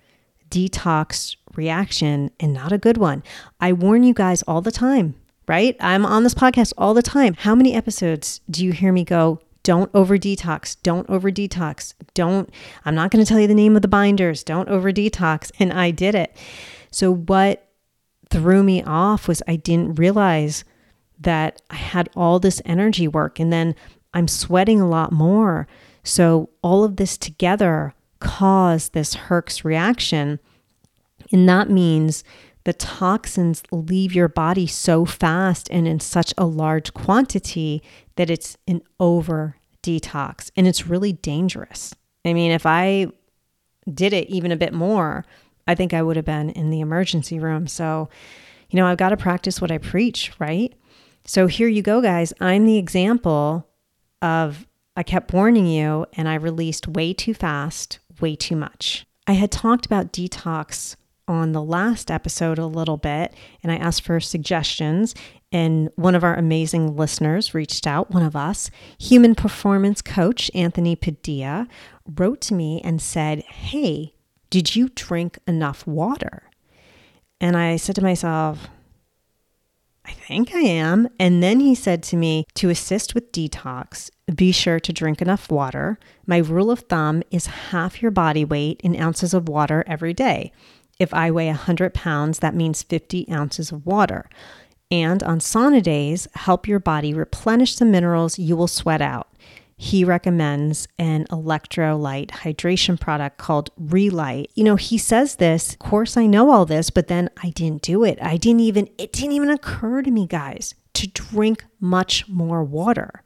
detox 0.50 1.37
reaction 1.54 2.30
and 2.40 2.52
not 2.52 2.73
a 2.73 2.78
good 2.78 2.97
one. 2.97 3.23
I 3.61 3.73
warn 3.73 4.02
you 4.02 4.14
guys 4.14 4.42
all 4.42 4.61
the 4.61 4.73
time, 4.73 5.14
right? 5.47 5.76
I'm 5.80 6.04
on 6.04 6.25
this 6.25 6.35
podcast 6.35 6.73
all 6.76 6.95
the 6.95 7.02
time. 7.02 7.35
How 7.35 7.54
many 7.54 7.75
episodes 7.75 8.40
do 8.50 8.64
you 8.64 8.73
hear 8.73 8.92
me 8.92 9.04
go, 9.04 9.40
don't 9.62 9.90
over 9.95 10.17
detox, 10.17 10.76
don't 10.83 11.09
over 11.11 11.31
detox, 11.31 11.95
don't, 12.14 12.50
I'm 12.85 12.95
not 12.95 13.11
going 13.11 13.25
to 13.25 13.29
tell 13.29 13.40
you 13.40 13.47
the 13.47 13.55
name 13.55 13.76
of 13.76 13.83
the 13.83 13.88
binders, 13.88 14.43
don't 14.43 14.69
over 14.69 14.93
detox. 14.93 15.50
And 15.59 15.73
I 15.73 15.90
did 15.90 16.14
it. 16.14 16.37
So, 16.90 17.12
what 17.14 17.69
threw 18.31 18.62
me 18.62 18.83
off 18.83 19.29
was 19.29 19.43
I 19.47 19.57
didn't 19.57 19.97
realize 19.97 20.64
that 21.19 21.61
I 21.69 21.76
had 21.76 22.09
all 22.17 22.38
this 22.38 22.62
energy 22.64 23.07
work 23.07 23.38
and 23.38 23.52
then 23.52 23.75
I'm 24.14 24.29
sweating 24.29 24.81
a 24.81 24.88
lot 24.88 25.12
more. 25.12 25.69
So 26.02 26.50
all 26.62 26.83
of 26.85 26.97
this 26.97 27.19
together 27.19 27.95
caused 28.19 28.93
this 28.93 29.14
Herx 29.14 29.64
reaction. 29.64 30.40
And 31.33 31.49
that 31.49 31.71
means 31.71 32.25
the 32.64 32.73
toxins 32.73 33.62
leave 33.73 34.14
your 34.14 34.29
body 34.29 34.67
so 34.67 35.05
fast 35.05 35.69
and 35.71 35.88
in 35.88 36.00
such 36.00 36.35
a 36.37 36.45
large 36.45 36.93
quantity 36.93 37.83
that 38.17 38.31
it's 38.31 38.57
an 38.69 38.83
over 38.99 39.57
detox 39.83 40.50
and 40.57 40.67
it's 40.67 40.87
really 40.87 41.12
dangerous. 41.12 41.95
I 42.25 42.35
mean, 42.35 42.50
if 42.50 42.67
I 42.67 43.07
did 43.93 44.12
it 44.12 44.29
even 44.29 44.52
a 44.52 44.57
bit 44.57 44.75
more, 44.75 45.25
I 45.67 45.75
think 45.75 45.95
I 45.95 46.02
would 46.02 46.17
have 46.17 46.25
been 46.25 46.50
in 46.50 46.71
the 46.71 46.81
emergency 46.81 47.38
room. 47.38 47.67
So, 47.67 48.09
you 48.69 48.76
know, 48.76 48.87
I've 48.87 48.99
got 48.99 49.11
to 49.11 49.17
practice 49.17 49.61
what 49.61 49.71
I 49.71 49.79
preach, 49.79 50.33
right? 50.38 50.75
So 51.25 51.47
here 51.47 51.69
you 51.69 51.83
go, 51.83 52.00
guys. 52.00 52.33
I'm 52.40 52.67
the 52.67 52.76
example 52.76 53.67
of 54.21 54.67
I 54.97 55.02
kept 55.02 55.33
warning 55.33 55.67
you 55.67 56.07
and 56.14 56.29
I 56.29 56.35
released 56.35 56.88
way 56.88 57.14
too 57.14 57.35
fast, 57.35 58.00
way 58.21 58.37
too 58.37 58.57
much. 58.57 59.07
I 59.26 59.33
had 59.33 59.50
talked 59.50 59.87
about 59.87 60.12
detox 60.12 60.97
on 61.30 61.52
the 61.52 61.62
last 61.62 62.10
episode 62.10 62.58
a 62.58 62.66
little 62.66 62.96
bit 62.96 63.32
and 63.62 63.70
I 63.70 63.76
asked 63.76 64.02
for 64.02 64.18
suggestions. 64.18 65.14
And 65.52 65.90
one 65.94 66.14
of 66.14 66.25
our 66.25 66.34
amazing 66.34 66.96
listeners 66.96 67.54
reached 67.54 67.87
out, 67.87 68.10
one 68.10 68.22
of 68.22 68.37
us, 68.37 68.70
human 68.99 69.34
performance 69.34 70.02
coach 70.02 70.50
Anthony 70.54 70.96
Padilla, 70.96 71.68
wrote 72.16 72.40
to 72.42 72.54
me 72.54 72.80
and 72.82 73.00
said, 73.00 73.42
Hey, 73.44 74.14
did 74.50 74.75
you 74.75 74.88
drink 74.90 75.38
enough 75.46 75.87
water? 75.87 76.50
And 77.40 77.56
I 77.56 77.76
said 77.76 77.94
to 77.94 78.02
myself, 78.02 78.68
I 80.04 80.12
think 80.12 80.54
I 80.54 80.60
am. 80.60 81.08
And 81.20 81.42
then 81.42 81.60
he 81.60 81.75
said 81.75 82.02
to 82.04 82.16
me, 82.16 82.46
to 82.54 82.68
assist 82.68 83.14
with 83.14 83.30
detox, 83.30 84.10
be 84.34 84.50
sure 84.50 84.80
to 84.80 84.92
drink 84.92 85.22
enough 85.22 85.50
water. 85.50 85.99
My 86.26 86.38
rule 86.38 86.70
of 86.70 86.80
thumb 86.80 87.22
is 87.30 87.46
half 87.46 88.02
your 88.02 88.10
body 88.10 88.44
weight 88.44 88.80
in 88.82 89.00
ounces 89.00 89.34
of 89.34 89.49
water 89.49 89.84
every 89.87 90.12
day. 90.12 90.52
If 91.00 91.12
I 91.12 91.33
weigh 91.33 91.49
100 91.49 91.92
pounds, 91.92 92.38
that 92.38 92.54
means 92.54 92.85
50 92.85 93.26
ounces 93.33 93.73
of 93.73 93.85
water. 93.85 94.30
And 94.92 95.23
on 95.25 95.40
sauna 95.40 95.83
days, 95.83 96.28
help 96.35 96.69
your 96.69 96.78
body 96.78 97.12
replenish 97.12 97.75
the 97.76 97.85
minerals 97.85 98.38
you 98.38 98.57
will 98.57 98.69
sweat 98.69 99.02
out 99.02 99.26
he 99.83 100.04
recommends 100.04 100.87
an 100.99 101.25
electrolyte 101.30 102.28
hydration 102.28 103.00
product 103.00 103.38
called 103.38 103.71
Re-Lyte. 103.78 104.50
You 104.54 104.62
know, 104.62 104.76
he 104.76 104.99
says 104.99 105.37
this, 105.37 105.73
of 105.73 105.78
course 105.78 106.19
I 106.19 106.26
know 106.26 106.50
all 106.50 106.66
this, 106.66 106.90
but 106.90 107.07
then 107.09 107.30
I 107.42 107.49
didn't 107.49 107.80
do 107.80 108.04
it. 108.04 108.19
I 108.21 108.37
didn't 108.37 108.61
even 108.61 108.90
it 108.99 109.11
didn't 109.11 109.33
even 109.33 109.49
occur 109.49 110.02
to 110.02 110.11
me, 110.11 110.26
guys, 110.26 110.75
to 110.92 111.07
drink 111.07 111.64
much 111.80 112.28
more 112.28 112.62
water. 112.62 113.23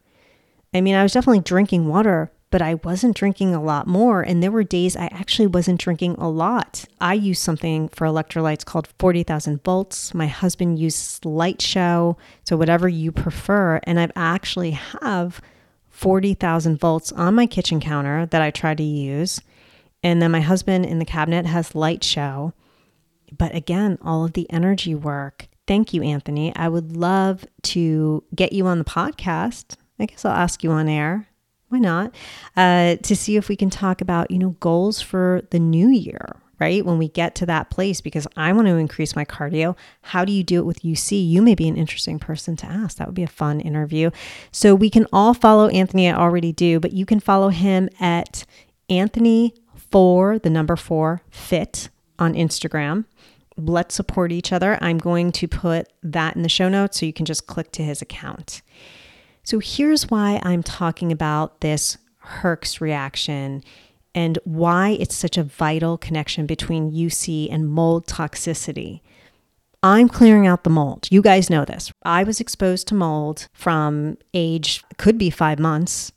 I 0.73 0.81
mean, 0.81 0.95
I 0.95 1.03
was 1.03 1.15
definitely 1.15 1.41
drinking 1.41 1.89
water, 1.89 2.31
but 2.55 2.63
I 2.63 2.75
wasn't 2.75 3.17
drinking 3.17 3.53
a 3.53 3.61
lot 3.61 3.89
more. 3.89 4.23
And 4.23 4.41
there 4.41 4.53
were 4.53 4.63
days 4.63 4.95
I 4.95 5.07
actually 5.07 5.49
wasn't 5.49 5.81
drinking 5.81 6.15
a 6.19 6.29
lot. 6.29 6.85
I 7.01 7.15
use 7.15 7.41
something 7.41 7.89
for 7.89 8.07
electrolytes 8.07 8.65
called 8.65 8.87
40,000 9.01 9.65
volts. 9.65 10.15
My 10.15 10.29
husband 10.29 10.79
uses 10.79 11.19
LyteShow. 11.25 12.17
So 12.45 12.57
whatever 12.57 12.89
you 12.89 13.11
prefer. 13.11 13.81
And 13.83 13.99
I've 13.99 14.13
actually 14.15 14.71
have 14.71 15.41
40,000 15.89 16.79
volts 16.79 17.11
on 17.11 17.35
my 17.35 17.47
kitchen 17.47 17.81
counter 17.81 18.27
that 18.27 18.41
I 18.41 18.53
try 18.53 18.77
to 18.77 18.85
use. 18.85 19.41
And 20.05 20.23
then 20.23 20.31
my 20.31 20.41
husband 20.41 20.87
in 20.87 21.01
the 21.01 21.05
cabinet 21.05 21.47
has 21.47 21.71
LyteShow. 21.71 22.53
But 23.37 23.53
again, 23.53 23.99
all 24.01 24.25
of 24.25 24.35
the 24.35 24.49
energy 24.49 24.95
work. 24.95 25.49
Thank 25.67 25.93
you, 25.93 26.05
Anthony. 26.05 26.55
I 26.55 26.69
would 26.69 26.95
love 26.95 27.47
to 27.75 28.23
get 28.33 28.53
you 28.53 28.69
on 28.69 28.79
the 28.79 28.85
podcast. 28.85 29.75
I 29.99 30.07
guess 30.07 30.25
I'll 30.25 30.31
ask 30.31 30.63
you 30.63 30.71
on 30.71 30.89
air. 30.89 31.27
Why 31.75 31.81
not? 31.81 32.15
Uh, 32.57 32.97
to 33.03 33.17
see 33.17 33.37
if 33.37 33.49
we 33.49 33.57
can 33.57 33.69
talk 33.69 34.01
about, 34.01 34.31
you 34.31 34.39
know, 34.39 34.51
goals 34.61 35.01
for 35.01 35.43
the 35.51 35.59
new 35.59 35.89
year 35.89 36.37
right? 36.61 36.87
When 36.87 36.99
we 36.99 37.09
get 37.09 37.35
to 37.37 37.47
that 37.47 37.69
place, 37.71 38.01
because 38.01 38.29
I 38.37 38.53
want 38.53 38.69
to 38.69 38.77
increase 38.77 39.17
my 39.17 39.25
cardio. 39.25 39.77
How 40.03 40.25
do 40.25 40.31
you 40.31 40.45
do 40.45 40.61
it 40.61 40.65
with 40.65 40.83
UC? 40.83 41.29
You 41.29 41.43
may 41.43 41.57
be 41.57 41.67
an 41.67 41.77
interesting 41.77 42.21
person 42.21 42.55
to 42.59 42.67
ask. 42.67 42.97
That 42.97 43.09
would 43.09 43.15
be 43.17 43.25
a 43.25 43.27
fun 43.27 43.61
interview. 43.61 44.13
So 44.53 44.73
we 44.73 44.89
can 44.89 45.05
all 45.13 45.35
follow 45.35 45.67
Anthony. 45.69 46.09
I 46.09 46.17
already 46.17 46.53
do, 46.53 46.79
but 46.79 46.93
you 46.93 47.05
can 47.05 47.19
follow 47.19 47.49
him 47.49 47.89
at 47.99 48.45
Anthony 48.89 49.53
for 49.91 50.39
the 50.39 50.49
number 50.49 50.77
four 50.77 51.23
fit 51.29 51.89
on 52.21 52.35
Instagram. 52.35 53.05
Let's 53.57 53.97
support 53.97 54.31
each 54.31 54.53
other. 54.53 54.79
I'm 54.81 54.99
going 54.99 55.33
to 55.33 55.49
put 55.49 55.93
that 56.05 56.37
in 56.37 56.43
the 56.43 56.49
show 56.49 56.69
notes 56.69 57.01
so 57.01 57.07
you 57.07 57.13
can 57.13 57.27
just 57.27 57.49
click 57.49 57.73
to 57.73 57.83
his 57.83 58.01
account. 58.01 58.63
So 59.45 59.59
here's 59.59 60.11
why 60.11 60.41
I'm 60.43 60.63
talking 60.63 61.13
about 61.13 61.61
this 61.61 61.99
Herx 62.41 62.81
reaction 62.81 63.63
and 64.15 64.39
why 64.45 64.97
it's 64.99 65.15
such 65.15 65.37
a 65.37 65.43
vital 65.43 65.99
connection 65.99 66.47
between 66.47 66.93
UC 66.93 67.53
and 67.53 67.69
mold 67.69 68.07
toxicity. 68.07 69.01
I'm 69.83 70.09
clearing 70.09 70.47
out 70.47 70.65
the 70.65 70.71
mold. 70.71 71.09
You 71.11 71.21
guys 71.21 71.51
know 71.51 71.67
this. 71.67 71.93
I 72.05 72.25
was 72.25 72.41
exposed 72.41 72.89
to 72.89 72.95
mold 72.95 73.49
from 73.53 74.17
age, 74.33 74.83
could 74.97 75.19
be 75.19 75.29
five 75.29 75.59
months, 75.59 76.11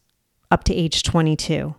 up 0.49 0.63
to 0.65 0.73
age 0.73 1.03
22. 1.03 1.75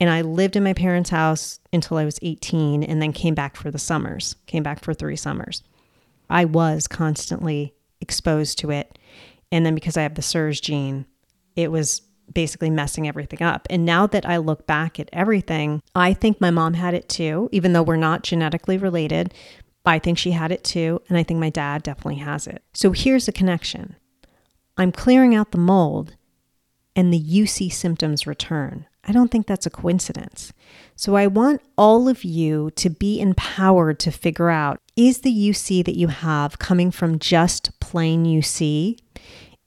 And 0.00 0.10
I 0.10 0.22
lived 0.22 0.56
in 0.56 0.64
my 0.64 0.72
parents' 0.72 1.10
house 1.10 1.60
until 1.72 1.96
I 1.96 2.04
was 2.04 2.18
18 2.22 2.82
and 2.82 3.00
then 3.00 3.12
came 3.12 3.36
back 3.36 3.54
for 3.54 3.70
the 3.70 3.78
summers, 3.78 4.34
came 4.46 4.64
back 4.64 4.82
for 4.82 4.92
three 4.92 5.14
summers. 5.14 5.62
I 6.28 6.44
was 6.44 6.88
constantly 6.88 7.74
exposed 8.00 8.58
to 8.58 8.70
it. 8.70 8.97
And 9.50 9.64
then 9.64 9.74
because 9.74 9.96
I 9.96 10.02
have 10.02 10.14
the 10.14 10.22
CIRS 10.22 10.60
gene, 10.60 11.06
it 11.56 11.72
was 11.72 12.02
basically 12.32 12.70
messing 12.70 13.08
everything 13.08 13.42
up. 13.42 13.66
And 13.70 13.84
now 13.84 14.06
that 14.06 14.26
I 14.26 14.36
look 14.36 14.66
back 14.66 15.00
at 15.00 15.08
everything, 15.12 15.82
I 15.94 16.12
think 16.12 16.40
my 16.40 16.50
mom 16.50 16.74
had 16.74 16.94
it 16.94 17.08
too, 17.08 17.48
even 17.52 17.72
though 17.72 17.82
we're 17.82 17.96
not 17.96 18.22
genetically 18.22 18.76
related. 18.76 19.32
I 19.84 19.98
think 19.98 20.18
she 20.18 20.32
had 20.32 20.52
it 20.52 20.64
too. 20.64 21.00
And 21.08 21.16
I 21.16 21.22
think 21.22 21.40
my 21.40 21.50
dad 21.50 21.82
definitely 21.82 22.20
has 22.20 22.46
it. 22.46 22.62
So 22.74 22.92
here's 22.92 23.26
a 23.28 23.32
connection 23.32 23.96
I'm 24.76 24.92
clearing 24.92 25.34
out 25.34 25.50
the 25.50 25.58
mold 25.58 26.14
and 26.94 27.12
the 27.12 27.22
UC 27.22 27.72
symptoms 27.72 28.26
return. 28.26 28.86
I 29.04 29.12
don't 29.12 29.30
think 29.30 29.46
that's 29.46 29.66
a 29.66 29.70
coincidence. 29.70 30.52
So 30.94 31.16
I 31.16 31.26
want 31.26 31.62
all 31.78 32.08
of 32.08 32.24
you 32.24 32.70
to 32.72 32.90
be 32.90 33.20
empowered 33.20 33.98
to 34.00 34.10
figure 34.10 34.50
out 34.50 34.78
is 34.96 35.20
the 35.20 35.32
UC 35.32 35.84
that 35.86 35.96
you 35.96 36.08
have 36.08 36.58
coming 36.58 36.90
from 36.90 37.18
just 37.18 37.78
plain 37.80 38.24
UC? 38.24 38.98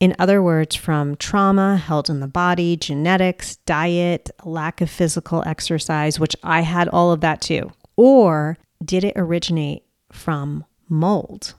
In 0.01 0.15
other 0.17 0.41
words, 0.41 0.75
from 0.75 1.15
trauma 1.15 1.77
held 1.77 2.09
in 2.09 2.21
the 2.21 2.27
body, 2.27 2.75
genetics, 2.75 3.57
diet, 3.67 4.31
lack 4.43 4.81
of 4.81 4.89
physical 4.89 5.43
exercise, 5.45 6.19
which 6.19 6.35
I 6.41 6.61
had 6.61 6.87
all 6.87 7.11
of 7.11 7.21
that 7.21 7.39
too. 7.39 7.71
Or 7.95 8.57
did 8.83 9.03
it 9.03 9.13
originate 9.15 9.83
from 10.11 10.65
mold 10.89 11.53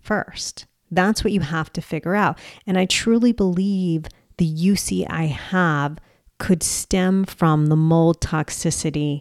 first? 0.00 0.64
That's 0.90 1.22
what 1.22 1.34
you 1.34 1.40
have 1.40 1.70
to 1.74 1.82
figure 1.82 2.14
out. 2.14 2.38
And 2.66 2.78
I 2.78 2.86
truly 2.86 3.32
believe 3.32 4.06
the 4.38 4.50
UC 4.50 5.06
I 5.10 5.24
have 5.24 5.98
could 6.38 6.62
stem 6.62 7.24
from 7.24 7.66
the 7.66 7.76
mold 7.76 8.22
toxicity 8.22 9.20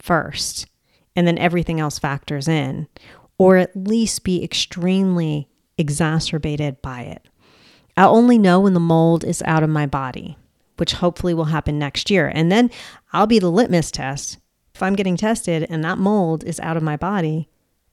first, 0.00 0.66
and 1.14 1.28
then 1.28 1.38
everything 1.38 1.78
else 1.78 2.00
factors 2.00 2.48
in, 2.48 2.88
or 3.38 3.56
at 3.56 3.76
least 3.76 4.24
be 4.24 4.42
extremely 4.42 5.48
exacerbated 5.78 6.82
by 6.82 7.02
it. 7.02 7.28
I'll 7.96 8.14
only 8.14 8.38
know 8.38 8.60
when 8.60 8.74
the 8.74 8.80
mold 8.80 9.24
is 9.24 9.42
out 9.46 9.62
of 9.62 9.70
my 9.70 9.86
body, 9.86 10.36
which 10.76 10.94
hopefully 10.94 11.34
will 11.34 11.44
happen 11.44 11.78
next 11.78 12.10
year. 12.10 12.30
And 12.32 12.50
then 12.50 12.70
I'll 13.12 13.26
be 13.26 13.38
the 13.38 13.50
litmus 13.50 13.90
test. 13.90 14.38
If 14.74 14.82
I'm 14.82 14.96
getting 14.96 15.16
tested 15.16 15.66
and 15.68 15.84
that 15.84 15.98
mold 15.98 16.42
is 16.44 16.58
out 16.60 16.76
of 16.76 16.82
my 16.82 16.96
body 16.96 17.48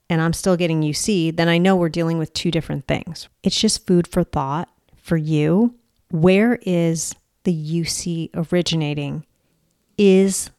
and 0.09 0.19
I'm 0.19 0.33
still 0.33 0.57
getting 0.57 0.81
UC, 0.81 1.35
then 1.35 1.47
I 1.47 1.59
know 1.59 1.75
we're 1.75 1.89
dealing 1.89 2.17
with 2.17 2.33
two 2.33 2.49
different 2.49 2.87
things. 2.87 3.29
It's 3.43 3.59
just 3.59 3.85
food 3.85 4.07
for 4.07 4.23
thought 4.23 4.69
for 4.97 5.17
you. 5.17 5.75
Where 6.09 6.59
is 6.63 7.13
the 7.43 7.53
UC 7.53 8.31
originating? 8.33 9.25
Is 9.97 10.49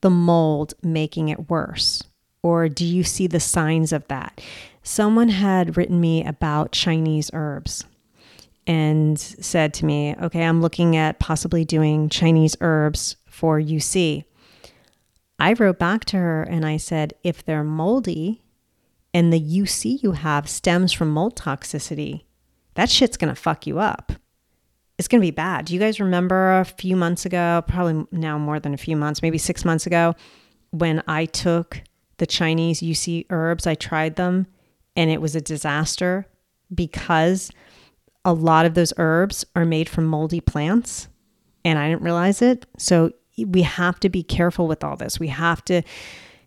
the 0.00 0.10
mold 0.10 0.74
making 0.82 1.28
it 1.28 1.50
worse? 1.50 2.04
Or 2.42 2.68
do 2.68 2.84
you 2.84 3.02
see 3.02 3.26
the 3.26 3.40
signs 3.40 3.92
of 3.92 4.06
that? 4.08 4.40
Someone 4.82 5.30
had 5.30 5.76
written 5.76 6.00
me 6.00 6.24
about 6.24 6.72
Chinese 6.72 7.30
herbs 7.32 7.84
and 8.66 9.18
said 9.18 9.74
to 9.74 9.84
me, 9.84 10.14
Okay, 10.22 10.44
I'm 10.44 10.60
looking 10.60 10.96
at 10.96 11.18
possibly 11.18 11.64
doing 11.64 12.08
Chinese 12.08 12.56
herbs 12.60 13.16
for 13.26 13.60
UC. 13.60 14.24
I 15.38 15.52
wrote 15.54 15.78
back 15.78 16.04
to 16.06 16.16
her 16.16 16.42
and 16.42 16.64
I 16.64 16.76
said, 16.76 17.14
If 17.22 17.44
they're 17.44 17.64
moldy 17.64 18.42
and 19.12 19.32
the 19.32 19.40
UC 19.40 20.02
you 20.02 20.12
have 20.12 20.48
stems 20.48 20.92
from 20.92 21.10
mold 21.10 21.36
toxicity, 21.36 22.24
that 22.74 22.90
shit's 22.90 23.16
gonna 23.16 23.34
fuck 23.34 23.66
you 23.66 23.78
up. 23.78 24.12
It's 24.98 25.08
gonna 25.08 25.20
be 25.20 25.30
bad. 25.30 25.66
Do 25.66 25.74
you 25.74 25.80
guys 25.80 26.00
remember 26.00 26.58
a 26.58 26.64
few 26.64 26.96
months 26.96 27.26
ago, 27.26 27.62
probably 27.66 28.06
now 28.12 28.38
more 28.38 28.60
than 28.60 28.74
a 28.74 28.78
few 28.78 28.96
months, 28.96 29.22
maybe 29.22 29.38
six 29.38 29.64
months 29.64 29.86
ago, 29.86 30.14
when 30.70 31.02
I 31.06 31.26
took 31.26 31.82
the 32.18 32.26
Chinese 32.26 32.80
UC 32.80 33.26
herbs, 33.30 33.66
I 33.66 33.74
tried 33.74 34.16
them 34.16 34.46
and 34.96 35.10
it 35.10 35.20
was 35.20 35.34
a 35.34 35.40
disaster 35.40 36.26
because 36.74 37.50
a 38.24 38.32
lot 38.32 38.66
of 38.66 38.74
those 38.74 38.92
herbs 38.96 39.44
are 39.54 39.64
made 39.64 39.88
from 39.88 40.06
moldy 40.06 40.40
plants 40.40 41.08
and 41.64 41.78
I 41.78 41.88
didn't 41.88 42.02
realize 42.02 42.42
it. 42.42 42.66
So 42.78 43.12
we 43.38 43.62
have 43.62 43.98
to 44.00 44.08
be 44.08 44.22
careful 44.22 44.68
with 44.68 44.84
all 44.84 44.96
this. 44.96 45.18
We 45.18 45.28
have 45.28 45.64
to 45.66 45.82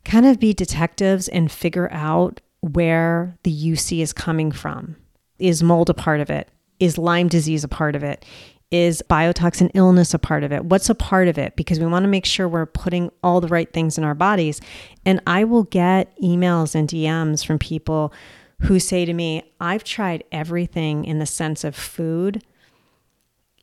kind 0.05 0.25
of 0.25 0.39
be 0.39 0.53
detectives 0.53 1.27
and 1.27 1.51
figure 1.51 1.91
out 1.91 2.39
where 2.61 3.37
the 3.43 3.51
UC 3.51 3.99
is 4.01 4.13
coming 4.13 4.51
from. 4.51 4.95
Is 5.39 5.61
mold 5.61 5.89
a 5.89 5.93
part 5.93 6.21
of 6.21 6.29
it? 6.29 6.49
Is 6.79 6.97
Lyme 6.97 7.27
disease 7.27 7.63
a 7.63 7.67
part 7.67 7.95
of 7.95 8.03
it? 8.03 8.25
Is 8.69 9.01
biotoxin 9.09 9.71
illness 9.73 10.13
a 10.13 10.19
part 10.19 10.43
of 10.43 10.51
it? 10.51 10.65
What's 10.65 10.89
a 10.89 10.95
part 10.95 11.27
of 11.27 11.37
it? 11.37 11.55
Because 11.55 11.79
we 11.79 11.85
want 11.85 12.03
to 12.03 12.09
make 12.09 12.25
sure 12.25 12.47
we're 12.47 12.65
putting 12.65 13.11
all 13.23 13.39
the 13.41 13.47
right 13.47 13.71
things 13.71 13.97
in 13.97 14.03
our 14.03 14.15
bodies. 14.15 14.59
And 15.05 15.21
I 15.25 15.43
will 15.43 15.63
get 15.63 16.17
emails 16.21 16.75
and 16.75 16.87
DMs 16.87 17.45
from 17.45 17.59
people 17.59 18.13
who 18.61 18.79
say 18.79 19.05
to 19.05 19.13
me, 19.13 19.53
I've 19.59 19.83
tried 19.83 20.23
everything 20.31 21.05
in 21.05 21.19
the 21.19 21.25
sense 21.25 21.63
of 21.63 21.75
food. 21.75 22.43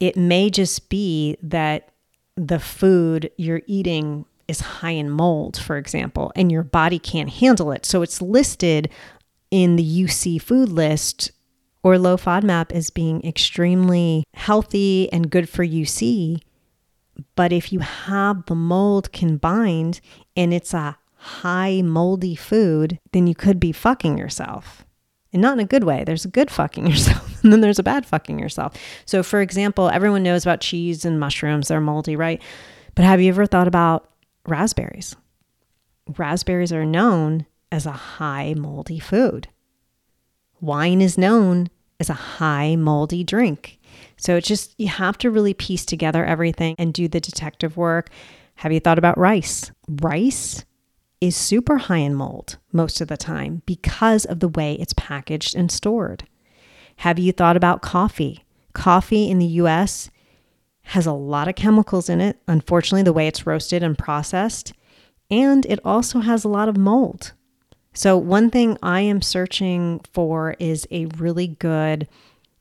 It 0.00 0.16
may 0.16 0.50
just 0.50 0.88
be 0.88 1.36
that 1.42 1.90
the 2.36 2.58
food 2.58 3.30
you're 3.36 3.62
eating 3.66 4.26
is 4.48 4.60
high 4.60 4.90
in 4.90 5.10
mold, 5.10 5.56
for 5.56 5.76
example, 5.76 6.32
and 6.36 6.50
your 6.50 6.62
body 6.62 6.98
can't 6.98 7.30
handle 7.30 7.72
it. 7.72 7.86
So 7.86 8.02
it's 8.02 8.20
listed 8.20 8.90
in 9.50 9.76
the 9.76 10.04
UC 10.04 10.40
food 10.42 10.68
list 10.68 11.30
or 11.82 11.98
low 11.98 12.16
FODMAP 12.16 12.72
as 12.72 12.90
being 12.90 13.24
extremely 13.24 14.24
healthy 14.34 15.12
and 15.12 15.30
good 15.30 15.48
for 15.48 15.64
UC. 15.64 16.40
But 17.36 17.52
if 17.52 17.72
you 17.72 17.78
have 17.80 18.46
the 18.46 18.54
mold 18.54 19.12
combined 19.12 20.00
and 20.36 20.52
it's 20.52 20.74
a 20.74 20.98
high 21.16 21.82
moldy 21.82 22.34
food, 22.34 22.98
then 23.12 23.26
you 23.26 23.34
could 23.34 23.60
be 23.60 23.72
fucking 23.72 24.18
yourself. 24.18 24.83
And 25.34 25.42
not 25.42 25.54
in 25.54 25.60
a 25.60 25.66
good 25.66 25.84
way. 25.84 26.04
There's 26.04 26.24
a 26.24 26.28
good 26.28 26.50
fucking 26.50 26.86
yourself, 26.90 27.42
and 27.42 27.52
then 27.52 27.60
there's 27.60 27.80
a 27.80 27.82
bad 27.82 28.06
fucking 28.06 28.38
yourself. 28.38 28.74
So, 29.04 29.22
for 29.22 29.42
example, 29.42 29.90
everyone 29.90 30.22
knows 30.22 30.44
about 30.44 30.60
cheese 30.60 31.04
and 31.04 31.20
mushrooms, 31.20 31.68
they're 31.68 31.80
moldy, 31.80 32.16
right? 32.16 32.40
But 32.94 33.04
have 33.04 33.20
you 33.20 33.28
ever 33.30 33.44
thought 33.44 33.68
about 33.68 34.08
raspberries? 34.46 35.16
Raspberries 36.16 36.72
are 36.72 36.86
known 36.86 37.46
as 37.72 37.84
a 37.84 37.92
high 37.92 38.54
moldy 38.56 39.00
food. 39.00 39.48
Wine 40.60 41.00
is 41.02 41.18
known 41.18 41.68
as 41.98 42.08
a 42.08 42.14
high 42.14 42.76
moldy 42.76 43.24
drink. 43.24 43.80
So 44.16 44.36
it's 44.36 44.48
just, 44.48 44.74
you 44.78 44.88
have 44.88 45.18
to 45.18 45.30
really 45.30 45.54
piece 45.54 45.84
together 45.84 46.24
everything 46.24 46.76
and 46.78 46.94
do 46.94 47.08
the 47.08 47.20
detective 47.20 47.76
work. 47.76 48.10
Have 48.56 48.72
you 48.72 48.80
thought 48.80 48.98
about 48.98 49.18
rice? 49.18 49.72
Rice 49.88 50.64
is 51.26 51.36
super 51.36 51.78
high 51.78 51.98
in 51.98 52.14
mold 52.14 52.58
most 52.72 53.00
of 53.00 53.08
the 53.08 53.16
time 53.16 53.62
because 53.66 54.24
of 54.24 54.40
the 54.40 54.48
way 54.48 54.74
it's 54.74 54.92
packaged 54.92 55.54
and 55.56 55.70
stored. 55.70 56.26
Have 56.96 57.18
you 57.18 57.32
thought 57.32 57.56
about 57.56 57.82
coffee? 57.82 58.44
Coffee 58.74 59.30
in 59.30 59.38
the 59.38 59.46
US 59.46 60.10
has 60.88 61.06
a 61.06 61.12
lot 61.12 61.48
of 61.48 61.54
chemicals 61.54 62.08
in 62.08 62.20
it, 62.20 62.38
unfortunately, 62.46 63.02
the 63.02 63.12
way 63.12 63.26
it's 63.26 63.46
roasted 63.46 63.82
and 63.82 63.96
processed, 63.96 64.74
and 65.30 65.64
it 65.66 65.80
also 65.84 66.20
has 66.20 66.44
a 66.44 66.48
lot 66.48 66.68
of 66.68 66.76
mold. 66.76 67.32
So, 67.94 68.18
one 68.18 68.50
thing 68.50 68.76
I 68.82 69.00
am 69.00 69.22
searching 69.22 70.00
for 70.12 70.56
is 70.58 70.86
a 70.90 71.06
really 71.06 71.46
good, 71.46 72.06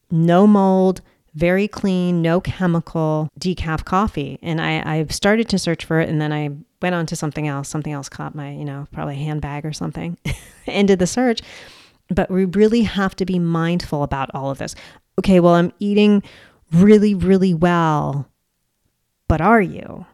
no 0.10 0.48
mold, 0.48 1.02
very 1.36 1.68
clean, 1.68 2.22
no 2.22 2.40
chemical 2.42 3.30
decaf 3.40 3.86
coffee. 3.86 4.40
And 4.42 4.62
I, 4.62 4.98
I've 4.98 5.12
started 5.12 5.50
to 5.50 5.60
search 5.60 5.86
for 5.86 6.00
it 6.00 6.10
and 6.10 6.22
then 6.22 6.32
I 6.32 6.50
went 6.82 6.96
on 6.96 7.06
to 7.08 7.16
something 7.16 7.48
else. 7.48 7.70
Something 7.70 7.94
else 7.94 8.10
caught 8.10 8.36
my, 8.36 8.52
you 8.52 8.66
know, 8.66 8.88
probably 8.92 9.16
handbag 9.16 9.66
or 9.66 9.74
something, 9.74 10.18
ended 10.68 11.00
the 11.00 11.08
search. 11.08 11.42
But 12.10 12.30
we 12.30 12.46
really 12.46 12.84
have 12.84 13.16
to 13.16 13.26
be 13.26 13.40
mindful 13.40 14.04
about 14.04 14.30
all 14.34 14.52
of 14.52 14.58
this. 14.58 14.76
Okay, 15.18 15.40
well, 15.40 15.54
I'm 15.54 15.72
eating 15.80 16.22
really, 16.72 17.16
really 17.16 17.54
well, 17.54 18.30
but 19.28 19.42
are 19.42 19.62
you? 19.62 20.06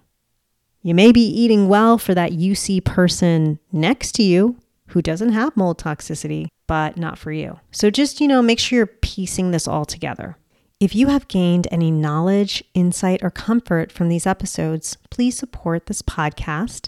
You 0.82 0.96
may 0.96 1.12
be 1.12 1.26
eating 1.26 1.68
well 1.68 1.98
for 1.98 2.14
that 2.14 2.32
UC 2.32 2.86
person 2.86 3.60
next 3.72 4.14
to 4.14 4.24
you 4.24 4.58
who 4.88 5.02
doesn't 5.02 5.34
have 5.34 5.58
mold 5.58 5.78
toxicity, 5.78 6.48
but 6.68 6.98
not 6.98 7.18
for 7.18 7.32
you. 7.32 7.60
So 7.72 7.90
just, 7.90 8.22
you 8.22 8.28
know, 8.28 8.42
make 8.42 8.60
sure 8.60 8.78
you're 8.78 8.88
piecing 8.88 9.52
this 9.52 9.68
all 9.68 9.86
together. 9.86 10.38
If 10.80 10.96
you 10.96 11.08
have 11.08 11.28
gained 11.28 11.68
any 11.72 11.92
knowledge, 11.92 12.64
insight, 12.74 13.22
or 13.22 13.30
comfort 13.30 13.92
from 13.92 14.08
these 14.08 14.26
episodes, 14.26 14.96
please 15.10 15.38
support 15.38 15.88
this 15.88 16.02
podcast, 16.02 16.88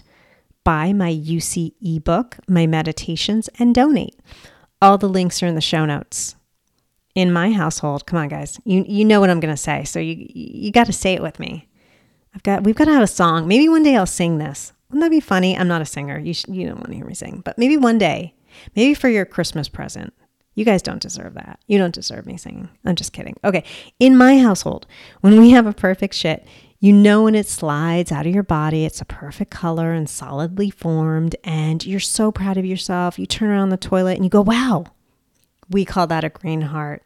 buy 0.64 0.94
my 0.94 1.12
UC 1.12 1.74
ebook, 1.82 2.38
my 2.48 2.66
meditations, 2.66 3.50
and 3.58 3.74
donate. 3.74 4.18
All 4.80 4.96
the 4.96 5.10
links 5.10 5.42
are 5.42 5.46
in 5.46 5.56
the 5.56 5.60
show 5.60 5.84
notes. 5.84 6.36
In 7.14 7.34
my 7.34 7.52
household, 7.52 8.06
come 8.06 8.18
on, 8.18 8.28
guys, 8.28 8.58
you, 8.64 8.82
you 8.88 9.04
know 9.04 9.20
what 9.20 9.28
I'm 9.28 9.40
going 9.40 9.54
to 9.54 9.58
say, 9.58 9.84
so 9.84 10.00
you, 10.00 10.26
you 10.26 10.72
got 10.72 10.86
to 10.86 10.92
say 10.94 11.12
it 11.12 11.20
with 11.20 11.38
me. 11.38 11.68
I've 12.34 12.42
got, 12.42 12.64
we've 12.64 12.74
got 12.74 12.86
to 12.86 12.94
have 12.94 13.02
a 13.02 13.06
song. 13.06 13.46
Maybe 13.46 13.68
one 13.68 13.82
day 13.82 13.94
I'll 13.94 14.06
sing 14.06 14.38
this. 14.38 14.72
Wouldn't 14.88 15.02
that 15.02 15.10
be 15.10 15.20
funny? 15.20 15.54
I'm 15.54 15.68
not 15.68 15.82
a 15.82 15.86
singer. 15.86 16.18
You, 16.18 16.32
you 16.48 16.66
don't 16.66 16.78
want 16.78 16.88
to 16.88 16.94
hear 16.94 17.04
me 17.04 17.12
sing, 17.12 17.42
but 17.44 17.58
maybe 17.58 17.76
one 17.76 17.98
day, 17.98 18.34
maybe 18.74 18.94
for 18.94 19.10
your 19.10 19.26
Christmas 19.26 19.68
present, 19.68 20.14
you 20.54 20.64
guys 20.64 20.82
don't 20.82 21.02
deserve 21.02 21.34
that. 21.34 21.60
You 21.66 21.78
don't 21.78 21.94
deserve 21.94 22.26
me 22.26 22.36
singing. 22.36 22.68
I'm 22.84 22.96
just 22.96 23.12
kidding. 23.12 23.36
Okay. 23.44 23.64
In 23.98 24.16
my 24.16 24.38
household, 24.38 24.86
when 25.20 25.38
we 25.38 25.50
have 25.50 25.66
a 25.66 25.72
perfect 25.72 26.14
shit, 26.14 26.46
you 26.78 26.92
know 26.92 27.22
when 27.22 27.34
it 27.34 27.46
slides 27.46 28.10
out 28.10 28.26
of 28.26 28.34
your 28.34 28.42
body, 28.42 28.84
it's 28.84 29.00
a 29.00 29.04
perfect 29.04 29.50
color 29.50 29.92
and 29.92 30.10
solidly 30.10 30.68
formed, 30.68 31.36
and 31.44 31.86
you're 31.86 32.00
so 32.00 32.32
proud 32.32 32.56
of 32.56 32.66
yourself. 32.66 33.18
You 33.18 33.26
turn 33.26 33.50
around 33.50 33.68
the 33.68 33.76
toilet 33.76 34.16
and 34.16 34.24
you 34.24 34.30
go, 34.30 34.42
wow. 34.42 34.86
We 35.70 35.84
call 35.84 36.08
that 36.08 36.24
a 36.24 36.28
green 36.28 36.62
heart. 36.62 37.04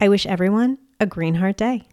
I 0.00 0.08
wish 0.08 0.26
everyone 0.26 0.78
a 1.00 1.06
green 1.06 1.36
heart 1.36 1.56
day. 1.56 1.86